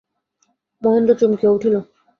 মহেন্দ্র 0.81 1.13
চমকিয়া 1.19 1.51
উঠিল। 1.51 1.75